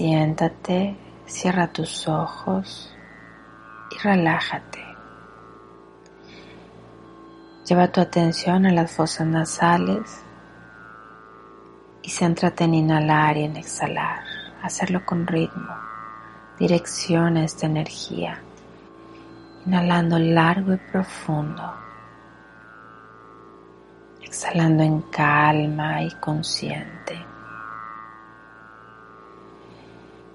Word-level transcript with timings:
Siéntate, 0.00 0.96
cierra 1.26 1.70
tus 1.70 2.08
ojos 2.08 2.90
y 3.90 3.98
relájate. 3.98 4.82
Lleva 7.66 7.92
tu 7.92 8.00
atención 8.00 8.64
a 8.64 8.72
las 8.72 8.90
fosas 8.90 9.26
nasales 9.26 10.22
y 12.00 12.08
céntrate 12.08 12.64
en 12.64 12.72
inhalar 12.76 13.36
y 13.36 13.42
en 13.42 13.56
exhalar. 13.58 14.24
Hacerlo 14.62 15.04
con 15.04 15.26
ritmo. 15.26 15.76
Direcciona 16.58 17.44
esta 17.44 17.66
energía. 17.66 18.40
Inhalando 19.66 20.18
largo 20.18 20.72
y 20.72 20.78
profundo. 20.78 21.74
Exhalando 24.22 24.82
en 24.82 25.02
calma 25.10 26.02
y 26.02 26.10
consciente. 26.12 27.29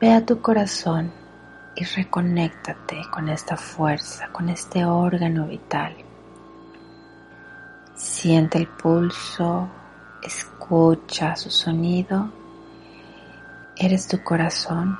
Ve 0.00 0.12
a 0.12 0.24
tu 0.24 0.40
corazón 0.40 1.10
y 1.74 1.82
reconéctate 1.82 3.02
con 3.10 3.28
esta 3.28 3.56
fuerza, 3.56 4.28
con 4.28 4.48
este 4.48 4.84
órgano 4.84 5.48
vital. 5.48 5.96
Siente 7.96 8.58
el 8.58 8.68
pulso, 8.68 9.68
escucha 10.22 11.34
su 11.34 11.50
sonido. 11.50 12.30
Eres 13.74 14.06
tu 14.06 14.22
corazón, 14.22 14.96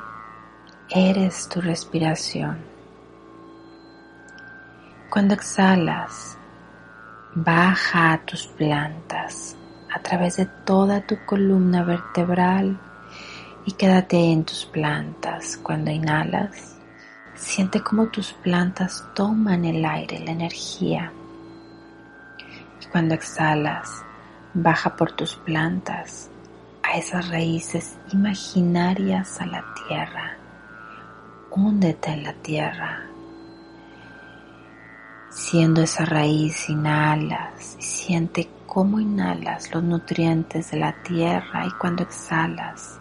eres 0.91 1.49
tu 1.49 1.61
respiración. 1.61 2.59
Cuando 5.09 5.35
exhalas, 5.35 6.37
baja 7.37 8.15
a 8.15 8.25
tus 8.25 8.49
plantas 8.49 9.57
a 9.95 10.01
través 10.01 10.39
de 10.39 10.47
toda 10.47 11.07
tu 11.07 11.25
columna 11.25 11.85
vertebral 11.85 12.81
y 13.69 13.73
quédate 13.73 14.17
en 14.17 14.45
tus 14.45 14.65
plantas. 14.65 15.59
Cuando 15.63 15.91
inhalas, 15.91 16.77
siente 17.35 17.81
como 17.81 18.07
tus 18.07 18.33
plantas 18.33 19.05
toman 19.15 19.65
el 19.65 19.85
aire, 19.85 20.19
la 20.21 20.33
energía 20.33 21.13
cuando 22.91 23.15
exhalas, 23.15 24.03
baja 24.55 24.97
por 24.97 25.13
tus 25.13 25.37
plantas 25.37 26.31
a 26.83 26.97
esas 26.97 27.29
raíces 27.29 27.97
imaginarias 28.13 29.41
a 29.41 29.47
la 29.47 29.65
tierra. 29.87 30.37
Húndete 31.51 32.13
en 32.13 32.23
la 32.23 32.33
tierra. 32.35 33.05
Siendo 35.31 35.83
esa 35.83 36.05
raíz, 36.05 36.69
inhalas 36.71 37.77
y 37.79 37.83
siente 37.83 38.49
cómo 38.67 39.01
inhalas 39.01 39.73
los 39.73 39.83
nutrientes 39.83 40.71
de 40.71 40.79
la 40.79 40.93
tierra 41.03 41.67
y 41.67 41.71
cuando 41.73 42.03
exhalas, 42.03 42.99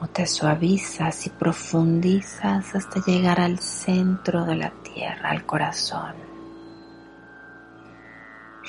cómo 0.00 0.12
te 0.12 0.26
suavizas 0.26 1.26
y 1.26 1.30
profundizas 1.30 2.74
hasta 2.74 3.04
llegar 3.04 3.38
al 3.38 3.58
centro 3.58 4.46
de 4.46 4.56
la 4.56 4.70
tierra, 4.82 5.28
al 5.28 5.44
corazón. 5.44 6.14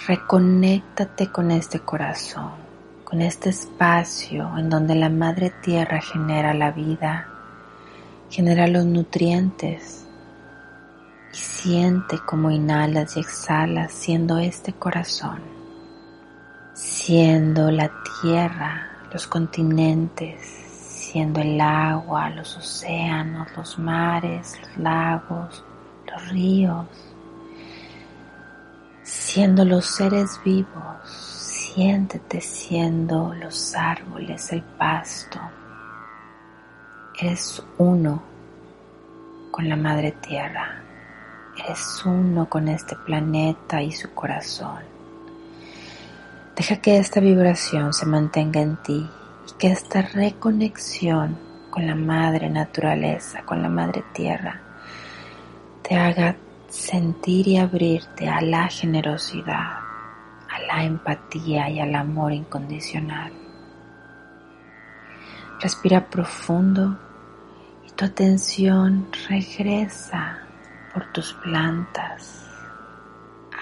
Reconéctate 0.06 1.32
con 1.32 1.52
este 1.52 1.80
corazón, 1.80 2.52
con 3.06 3.22
este 3.22 3.50
espacio 3.50 4.58
en 4.58 4.70
donde 4.70 4.94
la 4.96 5.08
Madre 5.08 5.54
Tierra 5.64 6.02
genera 6.02 6.54
la 6.54 6.72
vida, 6.72 7.30
genera 8.30 8.68
los 8.68 8.84
nutrientes 8.84 10.06
y 11.32 11.38
siente 11.38 12.20
como 12.26 12.52
inhalas 12.52 13.16
y 13.16 13.22
exhalas 13.22 13.94
siendo 13.94 14.38
este 14.38 14.74
corazón, 14.74 15.40
siendo 16.74 17.72
la 17.72 17.90
tierra, 18.22 19.08
los 19.14 19.28
continentes, 19.28 20.61
siendo 21.12 21.42
el 21.42 21.60
agua, 21.60 22.30
los 22.30 22.56
océanos, 22.56 23.48
los 23.58 23.78
mares, 23.78 24.58
los 24.62 24.78
lagos, 24.78 25.64
los 26.08 26.30
ríos 26.30 26.86
siendo 29.04 29.66
los 29.66 29.86
seres 29.86 30.40
vivos, 30.44 31.06
siéntete 31.06 32.40
siendo 32.40 33.34
los 33.34 33.76
árboles, 33.76 34.54
el 34.54 34.62
pasto. 34.62 35.40
Eres 37.20 37.62
uno 37.78 38.24
con 39.52 39.68
la 39.68 39.76
madre 39.76 40.14
tierra, 40.14 40.82
eres 41.62 42.04
uno 42.06 42.48
con 42.48 42.70
este 42.70 42.96
planeta 43.06 43.82
y 43.82 43.92
su 43.92 44.14
corazón. 44.14 44.80
Deja 46.56 46.78
que 46.78 46.98
esta 46.98 47.20
vibración 47.20 47.94
se 47.94 48.06
mantenga 48.06 48.62
en 48.62 48.78
ti 48.78 49.10
que 49.62 49.68
esta 49.68 50.02
reconexión 50.02 51.38
con 51.70 51.86
la 51.86 51.94
madre 51.94 52.50
naturaleza, 52.50 53.44
con 53.44 53.62
la 53.62 53.70
madre 53.70 54.04
tierra, 54.12 54.60
te 55.84 55.96
haga 55.96 56.36
sentir 56.68 57.48
y 57.48 57.58
abrirte 57.58 58.28
a 58.28 58.42
la 58.42 58.68
generosidad, 58.70 59.78
a 60.50 60.60
la 60.68 60.84
empatía 60.84 61.70
y 61.70 61.80
al 61.80 61.94
amor 61.94 62.34
incondicional. 62.34 63.32
Respira 65.60 66.10
profundo 66.10 66.98
y 67.88 67.92
tu 67.92 68.06
atención 68.06 69.10
regresa 69.30 70.40
por 70.92 71.06
tus 71.14 71.34
plantas, 71.34 72.48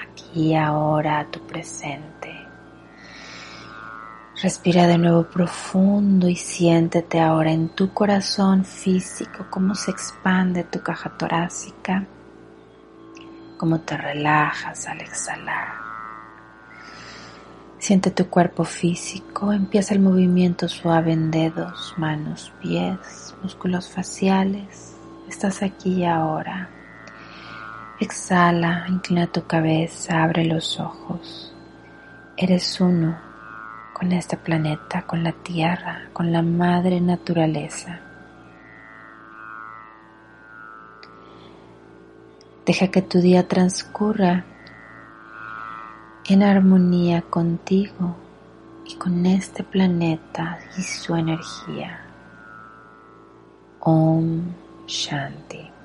aquí 0.02 0.56
ahora 0.56 1.20
a 1.20 1.26
tu 1.26 1.46
presente. 1.46 2.49
Respira 4.42 4.88
de 4.88 4.98
nuevo 4.98 5.24
profundo 5.24 6.30
y 6.30 6.36
siéntete 6.36 7.20
ahora 7.20 7.52
en 7.52 7.70
tu 7.70 7.94
corazón 7.94 8.64
físico, 8.64 9.48
cómo 9.50 9.76
se 9.76 9.92
expande 9.92 10.64
tu 10.64 10.82
caja 10.82 11.10
torácica 11.18 12.08
cómo 13.60 13.82
te 13.82 13.98
relajas 13.98 14.88
al 14.88 15.02
exhalar. 15.02 15.74
Siente 17.78 18.10
tu 18.10 18.30
cuerpo 18.30 18.64
físico, 18.64 19.52
empieza 19.52 19.94
el 19.94 20.00
movimiento 20.00 20.70
suave 20.70 21.12
en 21.12 21.30
dedos, 21.30 21.94
manos, 21.98 22.54
pies, 22.62 23.36
músculos 23.44 23.90
faciales. 23.90 24.96
Estás 25.28 25.62
aquí 25.62 25.96
y 25.96 26.06
ahora. 26.06 26.70
Exhala, 28.00 28.86
inclina 28.88 29.28
tu 29.28 29.46
cabeza, 29.46 30.24
abre 30.24 30.46
los 30.46 30.80
ojos. 30.80 31.54
Eres 32.38 32.80
uno 32.80 33.29
con 34.00 34.14
este 34.14 34.38
planeta, 34.38 35.02
con 35.02 35.26
la 35.26 35.34
tierra, 35.34 36.08
con 36.14 36.32
la 36.32 36.42
madre 36.42 37.02
naturaleza. 37.02 38.00
Deja 42.66 42.88
que 42.88 43.02
tu 43.02 43.20
día 43.20 43.46
transcurra 43.46 44.46
en 46.30 46.44
armonía 46.44 47.24
contigo 47.24 48.16
y 48.86 48.96
con 48.96 49.26
este 49.26 49.66
planeta 49.66 50.60
y 50.78 50.82
su 50.82 51.14
energía. 51.16 52.00
Om 53.82 54.44
Shanti. 54.88 55.79